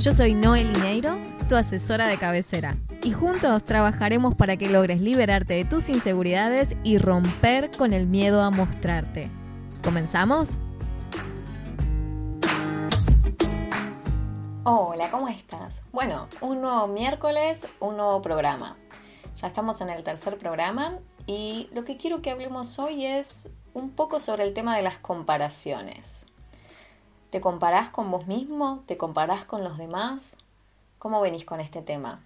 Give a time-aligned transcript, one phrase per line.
[0.00, 5.52] Yo soy Noel Lineiro, tu asesora de cabecera, y juntos trabajaremos para que logres liberarte
[5.52, 9.28] de tus inseguridades y romper con el miedo a mostrarte.
[9.84, 10.56] ¿Comenzamos?
[14.64, 15.82] Hola, ¿cómo estás?
[15.92, 18.78] Bueno, un nuevo miércoles, un nuevo programa.
[19.36, 23.90] Ya estamos en el tercer programa y lo que quiero que hablemos hoy es un
[23.90, 26.24] poco sobre el tema de las comparaciones.
[27.30, 28.82] ¿Te comparás con vos mismo?
[28.86, 30.36] ¿Te comparás con los demás?
[30.98, 32.18] ¿Cómo venís con este tema?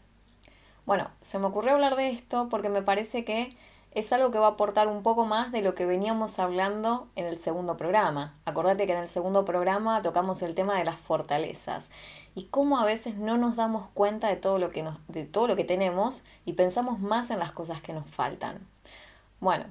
[0.86, 3.54] Bueno, se me ocurrió hablar de esto porque me parece que
[3.90, 7.26] es algo que va a aportar un poco más de lo que veníamos hablando en
[7.26, 8.34] el segundo programa.
[8.46, 11.90] Acordate que en el segundo programa tocamos el tema de las fortalezas
[12.34, 15.54] y cómo a veces no nos damos cuenta de todo lo que, de todo lo
[15.54, 18.66] que tenemos y pensamos más en las cosas que nos faltan.
[19.38, 19.66] Bueno,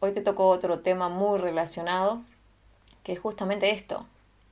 [0.00, 2.20] hoy te tocó otro tema muy relacionado,
[3.02, 4.04] que es justamente esto,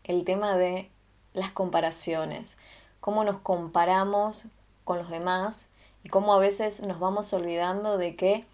[0.05, 0.91] el tema de
[1.35, 2.59] las comparaciones,
[3.01, 4.47] cómo nos comparamos
[4.85, 5.69] con los demás
[6.05, 8.45] y cómo a veces nos vamos olvidando de que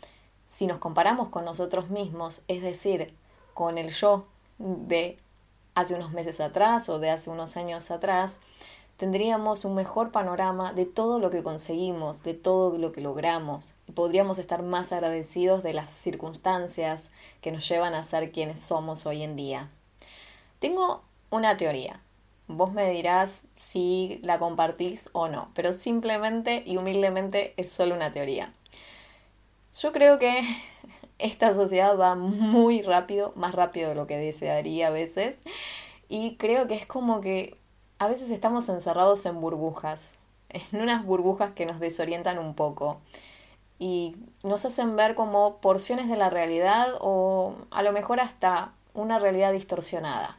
[0.49, 3.15] si nos comparamos con nosotros mismos, es decir,
[3.55, 4.27] con el yo
[4.59, 5.19] de
[5.75, 8.39] hace unos meses atrás o de hace unos años atrás,
[8.97, 13.93] tendríamos un mejor panorama de todo lo que conseguimos, de todo lo que logramos y
[13.93, 19.23] podríamos estar más agradecidos de las circunstancias que nos llevan a ser quienes somos hoy
[19.23, 19.71] en día.
[20.59, 22.01] Tengo una teoría.
[22.47, 28.13] Vos me dirás si la compartís o no, pero simplemente y humildemente es solo una
[28.13, 28.53] teoría.
[29.75, 30.41] Yo creo que
[31.19, 35.41] esta sociedad va muy rápido, más rápido de lo que desearía a veces,
[36.09, 37.59] y creo que es como que
[37.99, 40.15] a veces estamos encerrados en burbujas,
[40.49, 43.01] en unas burbujas que nos desorientan un poco
[43.79, 49.19] y nos hacen ver como porciones de la realidad o a lo mejor hasta una
[49.19, 50.39] realidad distorsionada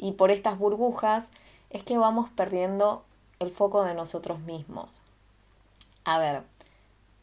[0.00, 1.30] y por estas burbujas
[1.68, 3.04] es que vamos perdiendo
[3.38, 5.02] el foco de nosotros mismos.
[6.04, 6.42] A ver,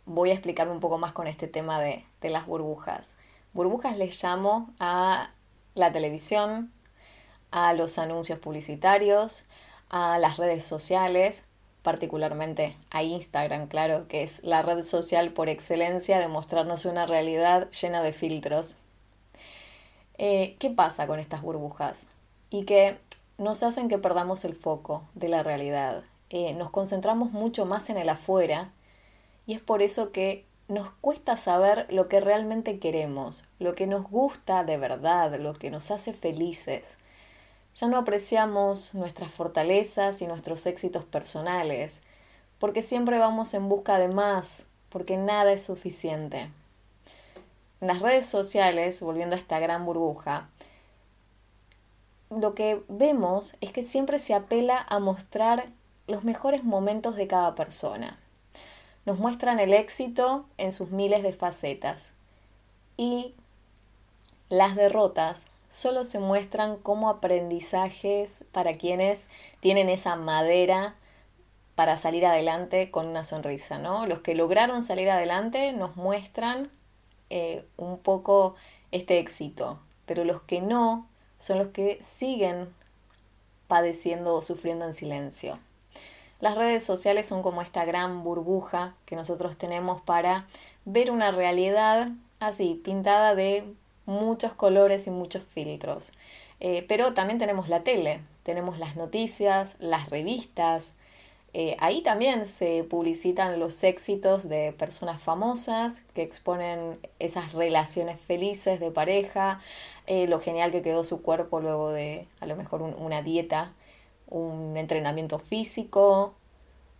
[0.06, 3.16] voy a explicar un poco más con este tema de, de las burbujas.
[3.54, 5.32] Burbujas les llamo a
[5.74, 6.72] la televisión,
[7.50, 9.46] a los anuncios publicitarios,
[9.90, 11.44] a las redes sociales,
[11.82, 17.72] particularmente a Instagram, claro, que es la red social por excelencia de mostrarnos una realidad
[17.72, 18.78] llena de filtros.
[20.20, 22.06] Eh, ¿Qué pasa con estas burbujas?
[22.50, 22.98] Y que
[23.38, 26.04] nos hacen que perdamos el foco de la realidad.
[26.30, 28.72] Eh, nos concentramos mucho más en el afuera
[29.46, 34.10] y es por eso que nos cuesta saber lo que realmente queremos, lo que nos
[34.10, 36.98] gusta de verdad, lo que nos hace felices.
[37.76, 42.02] Ya no apreciamos nuestras fortalezas y nuestros éxitos personales,
[42.60, 46.50] porque siempre vamos en busca de más, porque nada es suficiente.
[47.80, 50.50] En las redes sociales, volviendo a esta gran burbuja,
[52.30, 55.70] lo que vemos es que siempre se apela a mostrar
[56.08, 58.20] los mejores momentos de cada persona.
[59.06, 62.12] Nos muestran el éxito en sus miles de facetas
[62.98, 63.34] y
[64.50, 69.28] las derrotas solo se muestran como aprendizajes para quienes
[69.60, 70.96] tienen esa madera
[71.76, 74.08] para salir adelante con una sonrisa, ¿no?
[74.08, 76.72] Los que lograron salir adelante nos muestran
[77.30, 78.56] eh, un poco
[78.92, 82.68] este éxito, pero los que no son los que siguen
[83.68, 85.60] padeciendo o sufriendo en silencio.
[86.40, 90.46] Las redes sociales son como esta gran burbuja que nosotros tenemos para
[90.86, 92.10] ver una realidad
[92.40, 93.64] así, pintada de
[94.06, 96.14] muchos colores y muchos filtros.
[96.60, 100.94] Eh, pero también tenemos la tele, tenemos las noticias, las revistas.
[101.54, 108.80] Eh, ahí también se publicitan los éxitos de personas famosas que exponen esas relaciones felices
[108.80, 109.60] de pareja,
[110.06, 113.74] eh, lo genial que quedó su cuerpo luego de a lo mejor una dieta,
[114.28, 116.36] un entrenamiento físico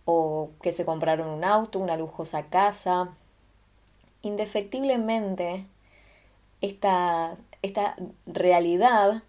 [0.04, 3.10] o que se compraron un auto, una lujosa casa.
[4.22, 5.66] Indefectiblemente,
[6.60, 7.94] esta, esta
[8.26, 9.22] realidad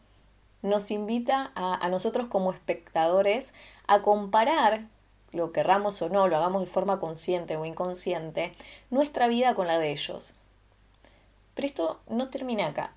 [0.61, 3.53] nos invita a, a, nosotros como espectadores
[3.87, 4.87] a comparar,
[5.31, 8.51] lo querramos o no, lo hagamos de forma consciente o inconsciente,
[8.89, 10.35] nuestra vida con la de ellos.
[11.55, 12.93] Pero esto no termina acá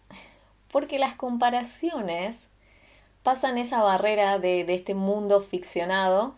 [0.73, 2.49] porque las comparaciones
[3.23, 6.35] pasan esa barrera de, este mundo ficcionado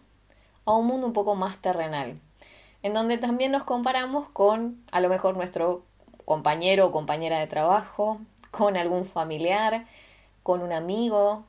[0.67, 2.19] a un mundo un poco más terrenal,
[2.83, 5.85] en donde también nos comparamos con a lo mejor nuestro
[6.25, 8.19] compañero o compañera de trabajo,
[8.51, 9.87] con algún familiar,
[10.43, 11.45] con un amigo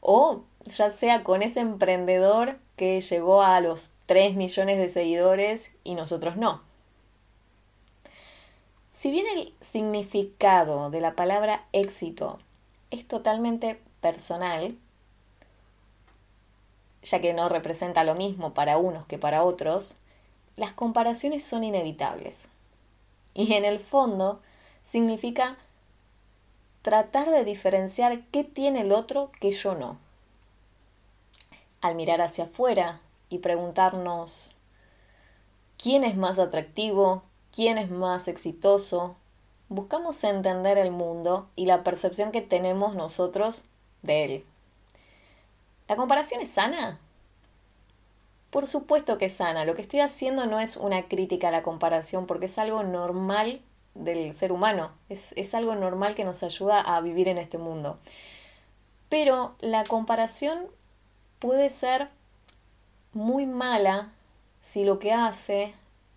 [0.00, 5.94] o ya sea con ese emprendedor que llegó a los 3 millones de seguidores y
[5.94, 6.62] nosotros no.
[8.90, 12.38] Si bien el significado de la palabra éxito
[12.90, 14.76] es totalmente personal,
[17.02, 19.98] ya que no representa lo mismo para unos que para otros,
[20.56, 22.48] las comparaciones son inevitables.
[23.34, 24.40] Y en el fondo
[24.82, 25.58] significa
[26.82, 29.98] tratar de diferenciar qué tiene el otro que yo no.
[31.80, 34.52] Al mirar hacia afuera y preguntarnos
[35.76, 39.16] quién es más atractivo, quién es más exitoso,
[39.68, 43.64] buscamos entender el mundo y la percepción que tenemos nosotros
[44.02, 44.44] de él.
[45.88, 46.98] ¿La comparación es sana?
[48.50, 49.64] Por supuesto que es sana.
[49.64, 53.60] Lo que estoy haciendo no es una crítica a la comparación porque es algo normal
[53.94, 54.92] del ser humano.
[55.08, 57.98] Es, es algo normal que nos ayuda a vivir en este mundo.
[59.08, 60.66] Pero la comparación
[61.38, 62.08] puede ser
[63.12, 64.12] muy mala
[64.60, 65.74] si lo que hace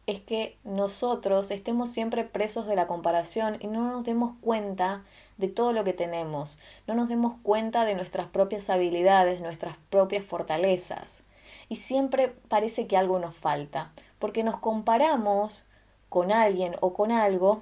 [0.07, 5.03] es que nosotros estemos siempre presos de la comparación y no nos demos cuenta
[5.37, 6.57] de todo lo que tenemos,
[6.87, 11.21] no nos demos cuenta de nuestras propias habilidades, nuestras propias fortalezas.
[11.69, 15.65] Y siempre parece que algo nos falta, porque nos comparamos
[16.09, 17.61] con alguien o con algo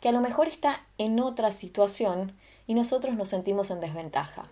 [0.00, 2.36] que a lo mejor está en otra situación
[2.68, 4.48] y nosotros nos sentimos en desventaja.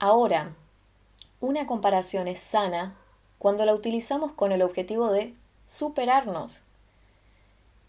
[0.00, 0.54] Ahora,
[1.40, 2.96] una comparación es sana
[3.40, 5.34] cuando la utilizamos con el objetivo de
[5.66, 6.62] superarnos.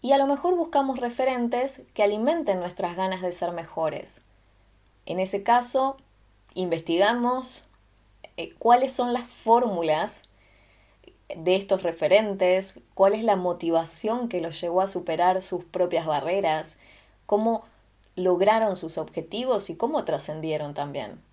[0.02, 4.22] Y a lo mejor buscamos referentes que alimenten nuestras ganas de ser mejores.
[5.06, 5.98] En ese caso,
[6.54, 7.68] investigamos
[8.36, 10.22] eh, cuáles son las fórmulas
[11.36, 16.76] de estos referentes, cuál es la motivación que los llevó a superar sus propias barreras,
[17.26, 17.62] cómo
[18.16, 21.29] lograron sus objetivos y cómo trascendieron también.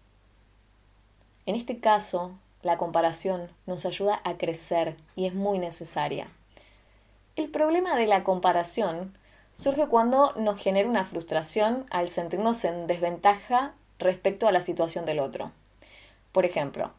[1.48, 6.28] En este caso, la comparación nos ayuda a crecer y es muy necesaria.
[7.38, 9.18] El problema de la comparación
[9.54, 15.20] surge cuando nos genera una frustración al sentirnos en desventaja respecto a la situación del
[15.20, 15.54] otro.
[16.34, 16.92] Por ejemplo,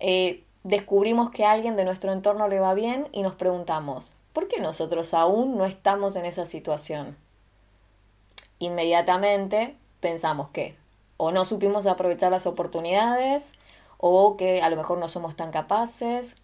[0.00, 4.48] eh, descubrimos que a alguien de nuestro entorno le va bien y nos preguntamos, ¿por
[4.48, 7.14] qué nosotros aún no estamos en esa situación?
[8.58, 10.76] Inmediatamente pensamos que
[11.18, 13.52] o no supimos aprovechar las oportunidades
[14.04, 16.36] o que a lo mejor no somos tan capaces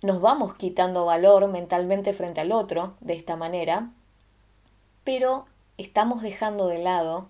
[0.00, 3.90] nos vamos quitando valor mentalmente frente al otro de esta manera,
[5.02, 5.46] pero
[5.76, 7.26] estamos dejando de lado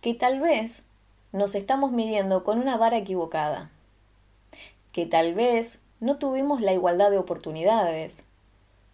[0.00, 0.84] que tal vez
[1.32, 3.70] nos estamos midiendo con una vara equivocada,
[4.92, 8.22] que tal vez no tuvimos la igualdad de oportunidades,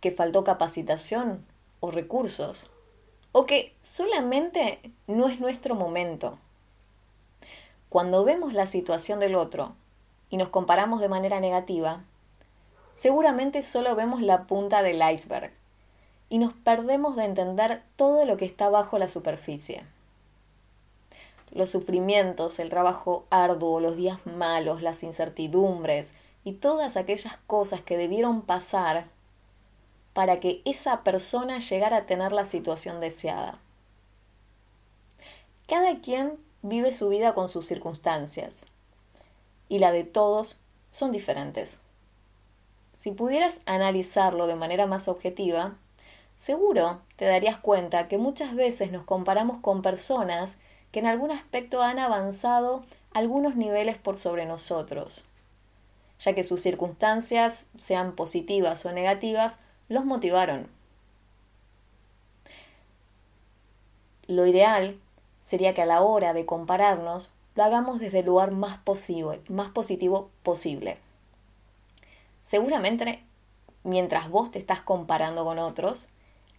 [0.00, 1.44] que faltó capacitación
[1.80, 2.70] o recursos,
[3.32, 6.38] o que solamente no es nuestro momento.
[7.90, 9.74] Cuando vemos la situación del otro
[10.30, 12.04] y nos comparamos de manera negativa,
[12.94, 15.52] seguramente solo vemos la punta del iceberg
[16.28, 19.82] y nos perdemos de entender todo lo que está bajo la superficie.
[21.50, 26.14] Los sufrimientos, el trabajo arduo, los días malos, las incertidumbres
[26.44, 29.06] y todas aquellas cosas que debieron pasar
[30.12, 33.58] para que esa persona llegara a tener la situación deseada.
[35.66, 38.66] Cada quien vive su vida con sus circunstancias
[39.68, 40.58] y la de todos
[40.90, 41.78] son diferentes.
[42.92, 45.76] Si pudieras analizarlo de manera más objetiva,
[46.38, 50.56] seguro te darías cuenta que muchas veces nos comparamos con personas
[50.92, 55.24] que en algún aspecto han avanzado algunos niveles por sobre nosotros,
[56.18, 60.68] ya que sus circunstancias, sean positivas o negativas, los motivaron.
[64.26, 64.98] Lo ideal
[65.50, 69.70] sería que a la hora de compararnos lo hagamos desde el lugar más, posible, más
[69.70, 70.98] positivo posible
[72.50, 73.22] seguramente
[73.84, 76.08] mientras vos te estás comparando con otros,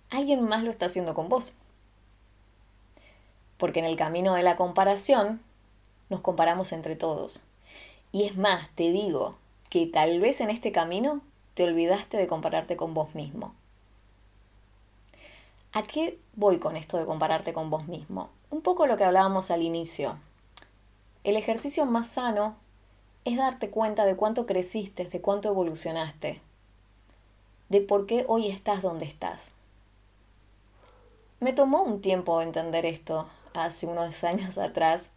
[0.09, 1.53] alguien más lo está haciendo con vos.
[3.57, 5.41] Porque en el camino de la comparación
[6.07, 7.41] nos comparamos entre todos.
[8.13, 9.35] Y es más, te digo
[9.69, 11.19] que tal vez en este camino
[11.55, 13.53] te olvidaste de compararte con vos mismo.
[15.73, 18.29] ¿A qué voy con esto de compararte con vos mismo?
[18.51, 20.17] Un poco lo que hablábamos al inicio.
[21.23, 22.57] El ejercicio más sano
[23.23, 26.41] es darte cuenta de cuánto creciste, de cuánto evolucionaste,
[27.69, 29.53] de por qué hoy estás donde estás.
[31.39, 35.09] Me tomó un tiempo entender esto hace unos años atrás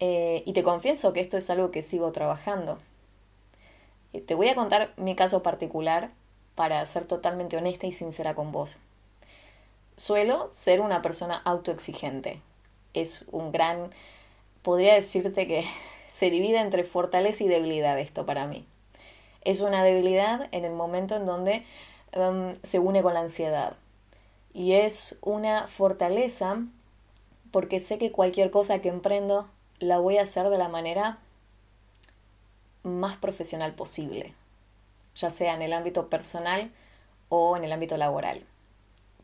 [0.00, 2.78] eh, y te confieso que esto es algo que sigo trabajando.
[4.14, 6.12] Eh, te voy a contar mi caso particular
[6.54, 8.78] para ser totalmente honesta y sincera con vos.
[9.96, 12.40] suelo ser una persona autoexigente.
[12.94, 13.90] Es un gran,
[14.62, 15.64] podría decirte que
[16.14, 18.64] se divide entre fortaleza y debilidad esto para mí.
[19.42, 21.64] Es una debilidad en el momento en donde
[22.12, 23.76] em, se une con la ansiedad.
[24.54, 26.62] Y es una fortaleza
[27.50, 29.48] porque sé que cualquier cosa que emprendo
[29.78, 31.18] la voy a hacer de la manera
[32.82, 34.34] más profesional posible,
[35.14, 36.70] ya sea en el ámbito personal
[37.28, 38.42] o en el ámbito laboral.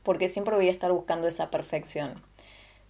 [0.03, 2.23] Porque siempre voy a estar buscando esa perfección.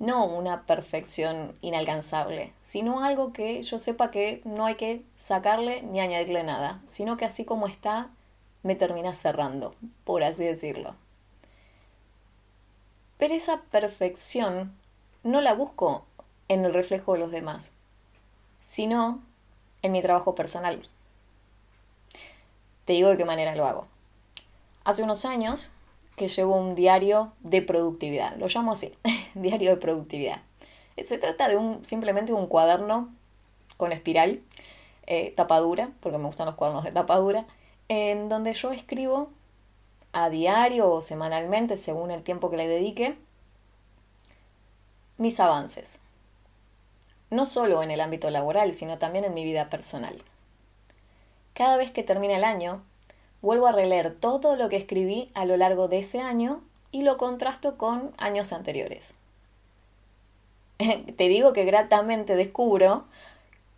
[0.01, 6.01] No una perfección inalcanzable, sino algo que yo sepa que no hay que sacarle ni
[6.01, 8.09] añadirle nada, sino que así como está,
[8.63, 10.97] me termina cerrando, por así decirlo.
[13.19, 14.75] Pero esa perfección
[15.23, 16.07] no la busco
[16.49, 17.71] en el reflejo de los demás,
[18.63, 19.23] sino
[19.83, 20.83] en mi trabajo personal.
[22.87, 23.87] Te digo de qué manera lo hago.
[24.83, 25.71] Hace unos años
[26.17, 28.95] que llevo un diario de productividad, lo llamo así,
[29.35, 30.43] diario de productividad.
[31.05, 33.15] Se trata de un, simplemente un cuaderno
[33.77, 34.43] con espiral,
[35.07, 37.47] eh, tapadura, porque me gustan los cuadernos de tapadura,
[37.89, 39.31] en donde yo escribo
[40.13, 43.17] a diario o semanalmente, según el tiempo que le dedique,
[45.17, 46.01] mis avances
[47.31, 50.23] no solo en el ámbito laboral, sino también en mi vida personal.
[51.55, 52.83] Cada vez que termina el año,
[53.43, 57.17] vuelvo a releer todo lo que escribí a lo largo de ese año y lo
[57.17, 59.15] contrasto con años anteriores.
[61.17, 63.05] Te digo que gratamente descubro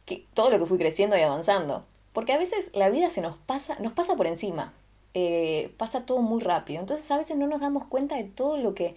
[0.07, 3.37] que todo lo que fui creciendo y avanzando, porque a veces la vida se nos
[3.37, 4.73] pasa, nos pasa por encima,
[5.15, 8.75] eh, pasa todo muy rápido, entonces a veces no nos damos cuenta de todo lo
[8.75, 8.97] que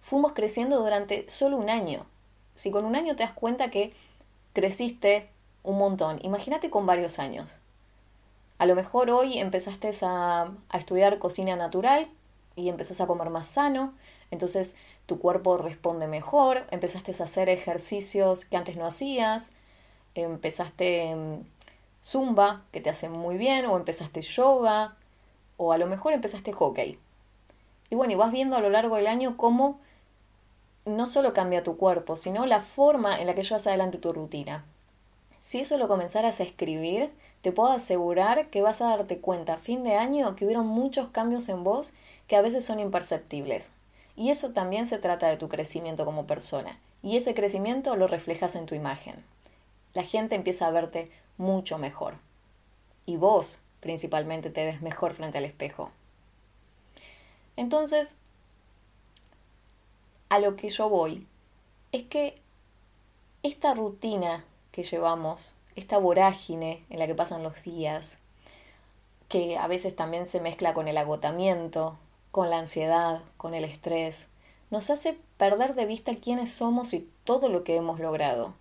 [0.00, 2.06] fuimos creciendo durante solo un año.
[2.54, 3.92] Si con un año te das cuenta que
[4.54, 5.28] creciste
[5.62, 7.60] un montón, imagínate con varios años.
[8.58, 12.08] A lo mejor hoy empezaste a, estudiar cocina natural
[12.54, 13.92] y empezás a comer más sano,
[14.30, 19.52] entonces tu cuerpo responde mejor, empezaste a hacer ejercicios que antes no hacías,
[20.14, 21.44] empezaste mm,
[22.02, 24.96] zumba, que te hace muy bien, o empezaste yoga,
[25.58, 26.98] o a lo mejor empezaste hockey.
[27.90, 29.78] Y bueno, y vas viendo a lo largo del año cómo
[30.86, 34.64] no solo cambia tu cuerpo, sino la forma en la que llevas adelante tu rutina.
[35.40, 37.12] Si eso lo comenzaras a escribir,
[37.46, 41.10] te puedo asegurar que vas a darte cuenta a fin de año que hubieron muchos
[41.10, 41.92] cambios en vos
[42.26, 43.70] que a veces son imperceptibles.
[44.16, 46.80] Y eso también se trata de tu crecimiento como persona.
[47.04, 49.14] Y ese crecimiento lo reflejas en tu imagen.
[49.94, 52.14] La gente empieza a verte mucho mejor.
[53.04, 55.92] Y vos principalmente te ves mejor frente al espejo.
[57.54, 58.16] Entonces,
[60.30, 61.24] a lo que yo voy
[61.92, 62.40] es que
[63.44, 68.18] esta rutina que llevamos, esta vorágine en la que pasan los días,
[69.28, 71.98] que a veces también se mezcla con el agotamiento,
[72.30, 74.26] con la ansiedad, con el estrés,
[74.70, 78.54] nos hace perder de vista quiénes somos y todo lo que hemos logrado.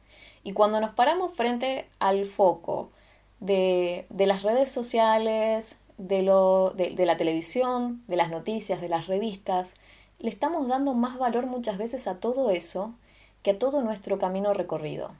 [0.43, 2.91] Y cuando nos paramos frente al foco
[3.39, 9.73] de, las redes sociales, de, lo, de la televisión, de las noticias, de las revistas,
[10.19, 12.93] le estamos dando más valor muchas veces a todo eso
[13.41, 15.11] que a todo nuestro camino recorrido.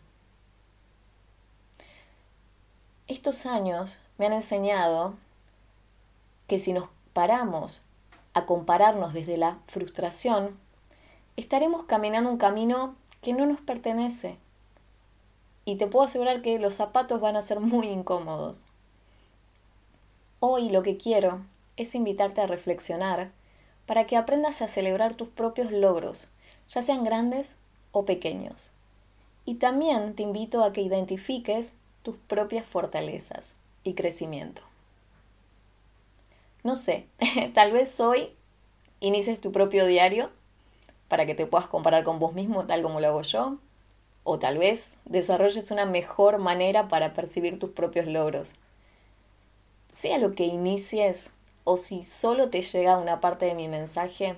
[3.07, 5.13] Estos años me han enseñado
[6.47, 7.83] que si nos paramos
[8.33, 10.57] a compararnos desde la frustración,
[11.37, 14.37] estaremos caminando un camino que no nos pertenece.
[15.65, 18.65] Y te puedo asegurar que los zapatos van a ser muy incómodos.
[20.39, 21.41] Hoy lo que quiero
[21.77, 23.29] es invitarte a reflexionar
[23.85, 26.29] para que aprendas a celebrar tus propios logros,
[26.67, 27.55] ya sean grandes
[27.91, 28.71] o pequeños.
[29.45, 31.73] Y también te invito a que identifiques
[32.05, 34.61] tus propias fortalezas y crecimiento.
[36.63, 37.07] No sé,
[37.55, 38.29] tal vez hoy
[38.99, 40.29] inicies tu propio diario
[41.07, 43.57] para que te puedas comparar con vos mismo tal como lo hago yo,
[44.23, 48.55] o tal vez desarrolles una mejor manera para percibir tus propios logros.
[49.93, 51.31] Sea lo que inicies,
[51.63, 54.35] o si solo te llega una parte de mi mensaje,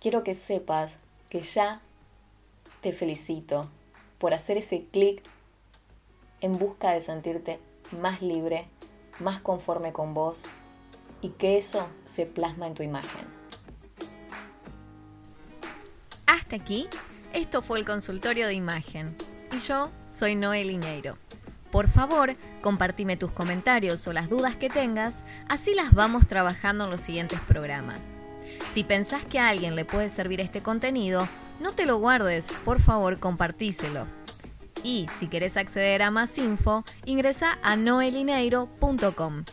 [0.00, 0.98] quiero que sepas
[1.30, 1.80] que ya
[2.82, 3.70] te felicito
[4.18, 5.22] por hacer ese clic
[6.40, 7.60] en busca de sentirte
[8.00, 8.66] más libre,
[9.18, 10.44] más conforme con vos
[11.20, 13.26] y que eso se plasma en tu imagen.
[16.26, 16.88] Hasta aquí,
[17.32, 19.16] esto fue el consultorio de imagen
[19.52, 21.16] y yo soy Noel Iñeiro.
[21.70, 26.90] Por favor, compartime tus comentarios o las dudas que tengas, así las vamos trabajando en
[26.90, 28.00] los siguientes programas.
[28.72, 31.28] Si pensás que a alguien le puede servir este contenido,
[31.60, 34.06] no te lo guardes, por favor compartíselo.
[34.82, 39.44] Y si querés acceder a más info, ingresa a noelineiro.com.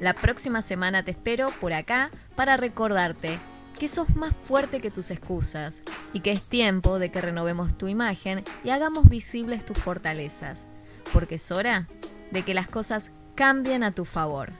[0.00, 3.38] La próxima semana te espero por acá para recordarte
[3.78, 7.88] que sos más fuerte que tus excusas y que es tiempo de que renovemos tu
[7.88, 10.64] imagen y hagamos visibles tus fortalezas,
[11.12, 11.86] porque es hora
[12.30, 14.50] de que las cosas cambien a tu favor.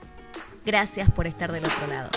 [0.65, 2.11] Gracias por estar del otro lado.